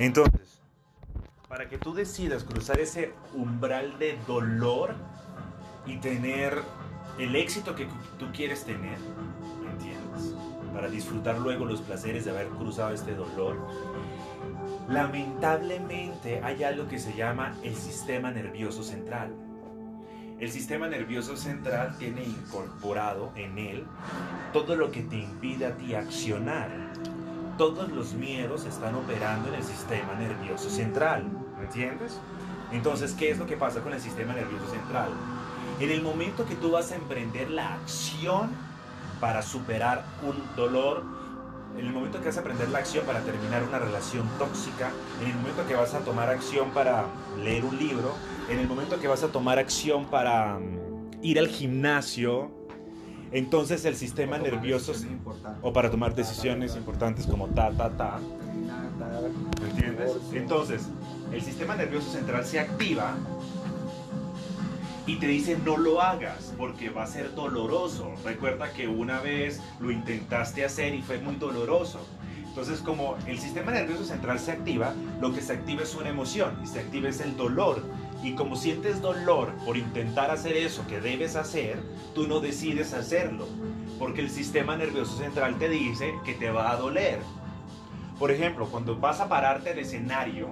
Entonces, 0.00 0.62
para 1.46 1.68
que 1.68 1.76
tú 1.76 1.92
decidas 1.92 2.42
cruzar 2.42 2.80
ese 2.80 3.12
umbral 3.34 3.98
de 3.98 4.16
dolor 4.26 4.94
y 5.84 5.98
tener 5.98 6.56
el 7.18 7.36
éxito 7.36 7.74
que 7.74 7.86
tú 8.18 8.32
quieres 8.32 8.64
tener, 8.64 8.96
¿entiendes? 9.70 10.34
Para 10.72 10.88
disfrutar 10.88 11.38
luego 11.38 11.66
los 11.66 11.82
placeres 11.82 12.24
de 12.24 12.30
haber 12.30 12.48
cruzado 12.48 12.94
este 12.94 13.14
dolor, 13.14 13.58
lamentablemente 14.88 16.40
hay 16.42 16.64
algo 16.64 16.88
que 16.88 16.98
se 16.98 17.14
llama 17.14 17.54
el 17.62 17.76
sistema 17.76 18.30
nervioso 18.30 18.82
central. 18.82 19.34
El 20.38 20.50
sistema 20.50 20.88
nervioso 20.88 21.36
central 21.36 21.94
tiene 21.98 22.24
incorporado 22.24 23.32
en 23.36 23.58
él 23.58 23.84
todo 24.54 24.76
lo 24.76 24.90
que 24.90 25.02
te 25.02 25.16
impide 25.16 25.66
a 25.66 25.76
ti 25.76 25.94
accionar. 25.94 26.70
Todos 27.60 27.90
los 27.90 28.14
miedos 28.14 28.64
están 28.64 28.94
operando 28.94 29.50
en 29.50 29.56
el 29.56 29.62
sistema 29.62 30.14
nervioso 30.14 30.70
central, 30.70 31.26
¿me 31.58 31.66
entiendes? 31.66 32.18
Entonces, 32.72 33.12
¿qué 33.12 33.30
es 33.30 33.36
lo 33.36 33.44
que 33.44 33.58
pasa 33.58 33.82
con 33.82 33.92
el 33.92 34.00
sistema 34.00 34.32
nervioso 34.32 34.66
central? 34.70 35.10
En 35.78 35.90
el 35.90 36.00
momento 36.00 36.46
que 36.46 36.54
tú 36.54 36.70
vas 36.70 36.90
a 36.90 36.94
emprender 36.94 37.50
la 37.50 37.74
acción 37.74 38.48
para 39.20 39.42
superar 39.42 40.06
un 40.22 40.42
dolor, 40.56 41.02
en 41.76 41.84
el 41.84 41.92
momento 41.92 42.20
que 42.20 42.28
vas 42.28 42.36
a 42.38 42.40
emprender 42.40 42.70
la 42.70 42.78
acción 42.78 43.04
para 43.04 43.20
terminar 43.20 43.62
una 43.62 43.78
relación 43.78 44.26
tóxica, 44.38 44.90
en 45.20 45.30
el 45.30 45.36
momento 45.36 45.66
que 45.68 45.74
vas 45.74 45.92
a 45.92 45.98
tomar 45.98 46.30
acción 46.30 46.70
para 46.70 47.04
leer 47.44 47.66
un 47.66 47.78
libro, 47.78 48.14
en 48.48 48.58
el 48.58 48.68
momento 48.68 48.98
que 48.98 49.06
vas 49.06 49.22
a 49.22 49.28
tomar 49.28 49.58
acción 49.58 50.06
para 50.06 50.58
mm, 50.58 51.10
ir 51.20 51.38
al 51.38 51.48
gimnasio, 51.48 52.59
entonces 53.32 53.84
el 53.84 53.96
sistema 53.96 54.38
nervioso 54.38 54.92
o 55.62 55.72
para 55.72 55.90
tomar 55.90 56.14
decisiones 56.14 56.76
importantes 56.76 57.26
como 57.26 57.48
ta 57.48 57.70
ta 57.70 57.90
ta, 57.90 58.18
¿me 59.60 59.70
entiendes? 59.70 60.12
Entonces, 60.32 60.88
el 61.32 61.42
sistema 61.42 61.76
nervioso 61.76 62.10
central 62.10 62.44
se 62.44 62.58
activa 62.58 63.14
y 65.06 65.16
te 65.16 65.26
dice 65.26 65.58
no 65.64 65.76
lo 65.76 66.00
hagas 66.00 66.52
porque 66.56 66.90
va 66.90 67.04
a 67.04 67.06
ser 67.06 67.34
doloroso. 67.34 68.12
Recuerda 68.24 68.72
que 68.72 68.88
una 68.88 69.20
vez 69.20 69.60
lo 69.80 69.90
intentaste 69.90 70.64
hacer 70.64 70.94
y 70.94 71.02
fue 71.02 71.18
muy 71.18 71.36
doloroso. 71.36 72.00
Entonces, 72.50 72.80
como 72.80 73.16
el 73.28 73.38
sistema 73.38 73.70
nervioso 73.70 74.04
central 74.04 74.40
se 74.40 74.50
activa, 74.50 74.92
lo 75.20 75.32
que 75.32 75.40
se 75.40 75.52
activa 75.52 75.82
es 75.82 75.94
una 75.94 76.08
emoción 76.08 76.58
y 76.62 76.66
se 76.66 76.80
activa 76.80 77.08
es 77.08 77.20
el 77.20 77.36
dolor. 77.36 77.82
Y 78.22 78.34
como 78.34 78.56
sientes 78.56 79.00
dolor 79.00 79.54
por 79.64 79.76
intentar 79.76 80.30
hacer 80.30 80.56
eso 80.56 80.86
que 80.86 81.00
debes 81.00 81.36
hacer, 81.36 81.82
tú 82.14 82.26
no 82.26 82.40
decides 82.40 82.92
hacerlo, 82.92 83.46
porque 83.98 84.20
el 84.20 84.30
sistema 84.30 84.76
nervioso 84.76 85.16
central 85.16 85.58
te 85.58 85.68
dice 85.68 86.12
que 86.24 86.34
te 86.34 86.50
va 86.50 86.70
a 86.70 86.76
doler. 86.76 87.20
Por 88.18 88.30
ejemplo, 88.30 88.66
cuando 88.66 88.98
vas 88.98 89.20
a 89.20 89.28
pararte 89.28 89.70
al 89.70 89.78
escenario, 89.78 90.50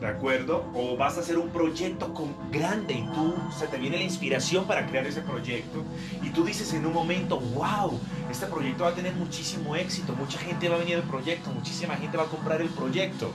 ¿de 0.00 0.06
acuerdo? 0.06 0.64
O 0.74 0.96
vas 0.96 1.16
a 1.18 1.20
hacer 1.20 1.38
un 1.38 1.50
proyecto 1.50 2.12
con, 2.14 2.34
grande 2.50 2.94
y 2.94 3.02
tú 3.14 3.34
se 3.56 3.68
te 3.68 3.78
viene 3.78 3.98
la 3.98 4.02
inspiración 4.02 4.64
para 4.64 4.86
crear 4.86 5.06
ese 5.06 5.20
proyecto 5.20 5.84
y 6.22 6.30
tú 6.30 6.44
dices 6.44 6.72
en 6.72 6.86
un 6.86 6.92
momento, 6.92 7.38
wow, 7.38 8.00
este 8.30 8.46
proyecto 8.46 8.84
va 8.84 8.90
a 8.90 8.94
tener 8.94 9.14
muchísimo 9.14 9.76
éxito, 9.76 10.14
mucha 10.14 10.38
gente 10.38 10.68
va 10.68 10.76
a 10.76 10.78
venir 10.78 10.96
al 10.96 11.02
proyecto, 11.02 11.50
muchísima 11.50 11.96
gente 11.96 12.16
va 12.16 12.24
a 12.24 12.26
comprar 12.26 12.60
el 12.60 12.70
proyecto. 12.70 13.32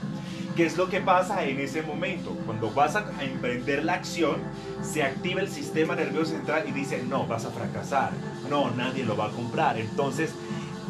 ¿Qué 0.56 0.64
es 0.64 0.78
lo 0.78 0.88
que 0.88 1.02
pasa 1.02 1.44
en 1.44 1.60
ese 1.60 1.82
momento? 1.82 2.30
Cuando 2.46 2.70
vas 2.70 2.96
a 2.96 3.04
emprender 3.20 3.84
la 3.84 3.92
acción, 3.92 4.36
se 4.80 5.02
activa 5.02 5.42
el 5.42 5.50
sistema 5.50 5.94
nervioso 5.94 6.30
central 6.30 6.64
y 6.66 6.72
dice, 6.72 7.02
no, 7.06 7.26
vas 7.26 7.44
a 7.44 7.50
fracasar, 7.50 8.12
no, 8.48 8.70
nadie 8.70 9.04
lo 9.04 9.18
va 9.18 9.26
a 9.26 9.30
comprar. 9.32 9.78
Entonces, 9.78 10.30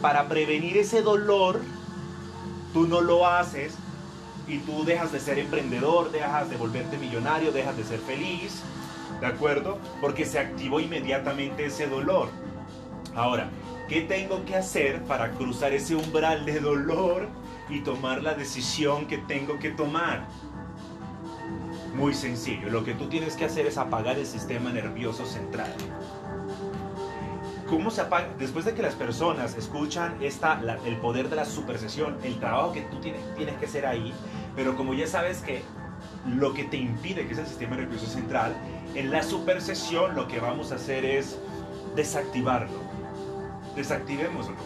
para 0.00 0.28
prevenir 0.28 0.76
ese 0.76 1.02
dolor, 1.02 1.60
tú 2.72 2.86
no 2.86 3.00
lo 3.00 3.26
haces 3.26 3.74
y 4.46 4.58
tú 4.58 4.84
dejas 4.84 5.10
de 5.10 5.18
ser 5.18 5.40
emprendedor, 5.40 6.12
dejas 6.12 6.48
de 6.48 6.56
volverte 6.56 6.96
millonario, 6.96 7.50
dejas 7.50 7.76
de 7.76 7.82
ser 7.82 7.98
feliz, 7.98 8.62
¿de 9.20 9.26
acuerdo? 9.26 9.78
Porque 10.00 10.26
se 10.26 10.38
activó 10.38 10.78
inmediatamente 10.78 11.66
ese 11.66 11.88
dolor. 11.88 12.28
Ahora, 13.16 13.50
¿qué 13.88 14.02
tengo 14.02 14.44
que 14.44 14.56
hacer 14.56 15.02
para 15.04 15.30
cruzar 15.32 15.72
ese 15.72 15.94
umbral 15.94 16.44
de 16.44 16.60
dolor 16.60 17.28
y 17.68 17.80
tomar 17.80 18.22
la 18.22 18.34
decisión 18.34 19.06
que 19.06 19.18
tengo 19.18 19.58
que 19.58 19.70
tomar? 19.70 20.26
Muy 21.94 22.12
sencillo, 22.12 22.68
lo 22.68 22.84
que 22.84 22.94
tú 22.94 23.08
tienes 23.08 23.36
que 23.36 23.44
hacer 23.44 23.66
es 23.66 23.78
apagar 23.78 24.18
el 24.18 24.26
sistema 24.26 24.70
nervioso 24.70 25.24
central. 25.24 25.72
¿Cómo 27.68 27.90
se 27.90 28.02
apaga? 28.02 28.28
Después 28.38 28.64
de 28.64 28.74
que 28.74 28.82
las 28.82 28.94
personas 28.94 29.56
escuchan 29.56 30.16
esta, 30.20 30.60
el 30.84 30.96
poder 30.98 31.28
de 31.28 31.36
la 31.36 31.44
supersesión, 31.44 32.16
el 32.22 32.38
trabajo 32.38 32.72
que 32.72 32.82
tú 32.82 32.98
tienes, 33.00 33.22
que 33.58 33.66
hacer 33.66 33.86
ahí, 33.86 34.12
pero 34.54 34.76
como 34.76 34.94
ya 34.94 35.06
sabes 35.06 35.40
que 35.40 35.62
lo 36.26 36.54
que 36.54 36.64
te 36.64 36.76
impide, 36.76 37.26
que 37.26 37.32
es 37.32 37.38
el 37.38 37.46
sistema 37.46 37.76
nervioso 37.76 38.06
central, 38.06 38.54
en 38.94 39.10
la 39.10 39.22
supersesión 39.22 40.14
lo 40.14 40.28
que 40.28 40.38
vamos 40.38 40.70
a 40.70 40.76
hacer 40.76 41.04
es 41.04 41.38
desactivarlo. 41.96 42.85
Desactivémoslo. 43.76 44.56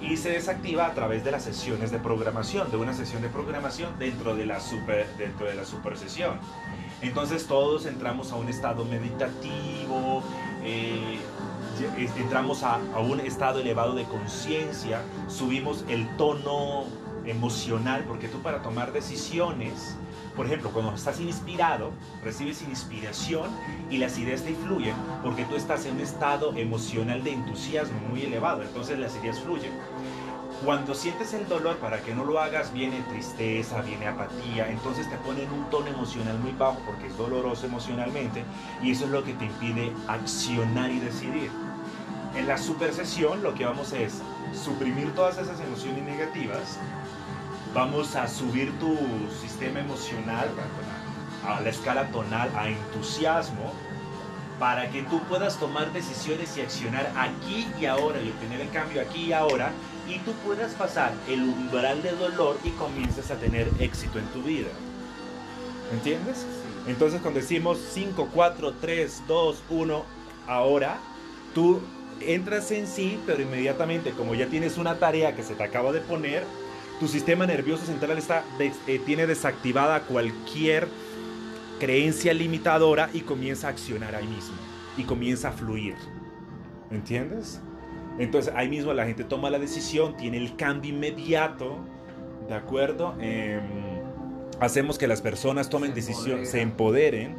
Y 0.00 0.16
se 0.16 0.30
desactiva 0.30 0.86
a 0.86 0.94
través 0.94 1.24
de 1.24 1.30
las 1.30 1.44
sesiones 1.44 1.90
de 1.90 1.98
programación, 1.98 2.70
de 2.70 2.76
una 2.76 2.94
sesión 2.94 3.22
de 3.22 3.28
programación 3.28 3.98
dentro 3.98 4.34
de 4.34 4.46
la 4.46 4.60
super, 4.60 5.06
dentro 5.16 5.46
de 5.46 5.54
la 5.54 5.64
supersesión. 5.64 6.38
Entonces 7.02 7.46
todos 7.46 7.86
entramos 7.86 8.32
a 8.32 8.36
un 8.36 8.48
estado 8.48 8.84
meditativo, 8.84 10.22
eh, 10.64 11.18
entramos 12.16 12.62
a, 12.62 12.74
a, 12.94 13.00
un 13.00 13.20
estado 13.20 13.60
elevado 13.60 13.94
de 13.94 14.04
conciencia, 14.04 15.02
subimos 15.28 15.84
el 15.88 16.08
tono 16.16 16.84
emocional, 17.24 18.04
porque 18.06 18.28
tú 18.28 18.38
para 18.42 18.62
tomar 18.62 18.92
decisiones, 18.92 19.96
por 20.36 20.46
ejemplo, 20.46 20.70
cuando 20.70 20.94
estás 20.94 21.20
inspirado, 21.20 21.92
recibes 22.22 22.62
inspiración 22.62 23.50
y 23.90 23.98
las 23.98 24.18
ideas 24.18 24.42
te 24.42 24.50
influyen 24.50 24.94
porque 25.22 25.44
tú 25.44 25.56
estás 25.56 25.86
en 25.86 25.94
un 25.96 26.00
estado 26.00 26.54
emocional 26.56 27.22
de 27.22 27.32
entusiasmo 27.32 27.98
muy 28.08 28.22
elevado, 28.22 28.62
entonces 28.62 28.98
las 28.98 29.16
ideas 29.16 29.40
fluyen. 29.40 29.72
Cuando 30.64 30.94
sientes 30.94 31.32
el 31.32 31.48
dolor, 31.48 31.78
para 31.78 32.02
que 32.02 32.14
no 32.14 32.22
lo 32.22 32.38
hagas, 32.38 32.70
viene 32.72 33.00
tristeza, 33.08 33.80
viene 33.80 34.06
apatía, 34.06 34.70
entonces 34.70 35.08
te 35.08 35.16
ponen 35.16 35.50
un 35.50 35.70
tono 35.70 35.86
emocional 35.86 36.38
muy 36.38 36.52
bajo 36.52 36.78
porque 36.84 37.06
es 37.06 37.16
doloroso 37.16 37.64
emocionalmente 37.64 38.44
y 38.82 38.90
eso 38.90 39.06
es 39.06 39.10
lo 39.10 39.24
que 39.24 39.32
te 39.32 39.46
impide 39.46 39.90
accionar 40.06 40.90
y 40.90 41.00
decidir. 41.00 41.50
En 42.34 42.46
la 42.46 42.58
super 42.58 42.92
sesión 42.92 43.42
lo 43.42 43.54
que 43.54 43.64
vamos 43.64 43.92
es 43.92 44.22
suprimir 44.54 45.14
todas 45.14 45.38
esas 45.38 45.60
emociones 45.60 46.04
negativas, 46.04 46.78
vamos 47.74 48.14
a 48.16 48.28
subir 48.28 48.72
tu 48.78 48.96
sistema 49.40 49.80
emocional 49.80 50.48
a 51.44 51.60
la 51.60 51.70
escala 51.70 52.10
tonal 52.10 52.50
a 52.56 52.68
entusiasmo 52.68 53.72
para 54.58 54.90
que 54.90 55.02
tú 55.04 55.20
puedas 55.22 55.58
tomar 55.58 55.92
decisiones 55.92 56.56
y 56.56 56.60
accionar 56.60 57.10
aquí 57.16 57.66
y 57.80 57.86
ahora 57.86 58.20
y 58.20 58.28
obtener 58.28 58.60
el 58.60 58.70
cambio 58.70 59.00
aquí 59.00 59.26
y 59.26 59.32
ahora 59.32 59.72
y 60.08 60.18
tú 60.18 60.32
puedas 60.44 60.72
pasar 60.74 61.12
el 61.28 61.42
umbral 61.42 62.02
de 62.02 62.12
dolor 62.12 62.58
y 62.62 62.70
comiences 62.70 63.30
a 63.30 63.36
tener 63.36 63.68
éxito 63.78 64.18
en 64.18 64.26
tu 64.26 64.42
vida. 64.42 64.68
¿Entiendes? 65.92 66.46
Entonces 66.86 67.20
cuando 67.20 67.40
decimos 67.40 67.78
5, 67.92 68.28
4, 68.32 68.74
3, 68.80 69.22
2, 69.26 69.62
1, 69.70 70.04
ahora, 70.46 70.98
tú 71.54 71.80
entras 72.20 72.70
en 72.70 72.86
sí, 72.86 73.18
pero 73.26 73.42
inmediatamente 73.42 74.10
como 74.12 74.34
ya 74.34 74.46
tienes 74.46 74.78
una 74.78 74.98
tarea 74.98 75.34
que 75.34 75.42
se 75.42 75.54
te 75.54 75.62
acaba 75.62 75.92
de 75.92 76.00
poner, 76.00 76.44
tu 76.98 77.08
sistema 77.08 77.46
nervioso 77.46 77.86
central 77.86 78.18
está 78.18 78.44
eh, 78.58 79.00
tiene 79.04 79.26
desactivada 79.26 80.02
cualquier 80.02 80.88
creencia 81.78 82.34
limitadora 82.34 83.08
y 83.12 83.20
comienza 83.20 83.68
a 83.68 83.70
accionar 83.70 84.14
ahí 84.14 84.26
mismo 84.26 84.56
y 84.96 85.04
comienza 85.04 85.48
a 85.48 85.52
fluir. 85.52 85.96
¿Entiendes? 86.90 87.60
Entonces 88.18 88.52
ahí 88.54 88.68
mismo 88.68 88.92
la 88.92 89.06
gente 89.06 89.24
toma 89.24 89.48
la 89.48 89.58
decisión, 89.58 90.16
tiene 90.16 90.36
el 90.36 90.56
cambio 90.56 90.92
inmediato, 90.92 91.78
¿de 92.48 92.54
acuerdo? 92.54 93.14
Em, 93.20 93.62
hacemos 94.60 94.98
que 94.98 95.06
las 95.06 95.22
personas 95.22 95.70
tomen 95.70 95.94
decisiones, 95.94 96.50
se 96.50 96.60
empoderen, 96.60 97.36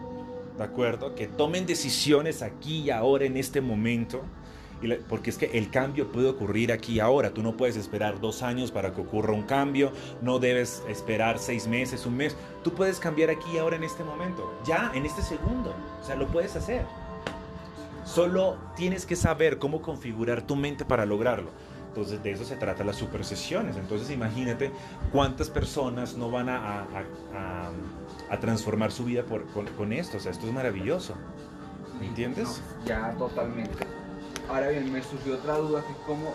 ¿de 0.57 0.63
acuerdo? 0.63 1.13
Que 1.13 1.27
tomen 1.27 1.67
decisiones 1.67 2.41
aquí 2.41 2.79
y 2.79 2.89
ahora 2.89 3.25
en 3.25 3.37
este 3.37 3.61
momento 3.61 4.23
porque 5.07 5.29
es 5.29 5.37
que 5.37 5.57
el 5.57 5.69
cambio 5.69 6.11
puede 6.11 6.29
ocurrir 6.29 6.71
aquí 6.71 6.99
ahora. 6.99 7.31
Tú 7.31 7.41
no 7.43 7.57
puedes 7.57 7.75
esperar 7.77 8.19
dos 8.19 8.43
años 8.43 8.71
para 8.71 8.93
que 8.93 9.01
ocurra 9.01 9.33
un 9.33 9.43
cambio, 9.43 9.91
no 10.21 10.39
debes 10.39 10.83
esperar 10.87 11.39
seis 11.39 11.67
meses, 11.67 12.05
un 12.05 12.17
mes. 12.17 12.35
Tú 12.63 12.73
puedes 12.73 12.99
cambiar 12.99 13.29
aquí 13.29 13.57
ahora 13.57 13.75
en 13.75 13.83
este 13.83 14.03
momento, 14.03 14.59
ya, 14.65 14.91
en 14.93 15.05
este 15.05 15.21
segundo. 15.21 15.73
O 16.01 16.05
sea, 16.05 16.15
lo 16.15 16.27
puedes 16.27 16.55
hacer. 16.55 16.85
Solo 18.05 18.57
tienes 18.75 19.05
que 19.05 19.15
saber 19.15 19.57
cómo 19.57 19.81
configurar 19.81 20.41
tu 20.41 20.55
mente 20.55 20.85
para 20.85 21.05
lograrlo. 21.05 21.51
Entonces 21.89 22.23
de 22.23 22.31
eso 22.31 22.45
se 22.45 22.55
trata 22.55 22.83
las 22.85 22.95
supersesiones. 22.95 23.75
Entonces 23.75 24.09
imagínate 24.11 24.71
cuántas 25.11 25.49
personas 25.49 26.15
no 26.15 26.31
van 26.31 26.47
a, 26.47 26.85
a, 28.29 28.39
transformar 28.39 28.93
su 28.93 29.03
vida 29.03 29.23
por, 29.23 29.45
con, 29.47 29.91
esto. 29.91 30.17
O 30.17 30.19
sea, 30.19 30.31
esto 30.31 30.47
es 30.47 30.53
maravilloso. 30.53 31.15
¿Me 31.99 32.07
entiendes? 32.07 32.61
ya 32.85 33.13
totalmente. 33.17 33.85
Ahora 34.51 34.67
bien, 34.67 34.91
me 34.91 35.01
surgió 35.01 35.35
otra 35.35 35.55
duda 35.55 35.81
que 35.81 35.93
es 35.93 35.97
cómo, 36.05 36.33